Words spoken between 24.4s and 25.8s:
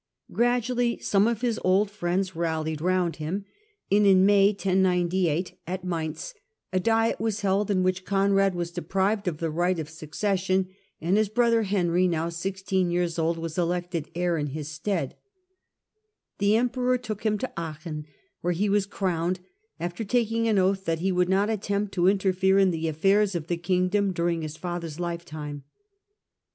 father's lifetime.